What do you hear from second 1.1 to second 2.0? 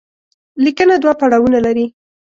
پړاوونه لري.